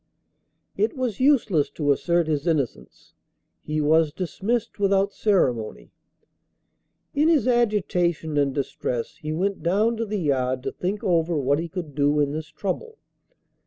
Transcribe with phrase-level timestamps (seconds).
[0.77, 3.13] It was useless to assert his innocence;
[3.61, 5.91] he was dismissed without ceremony.
[7.13, 11.59] In his agitation and distress, he went down to the yard to think over what
[11.59, 12.97] he could do in this trouble.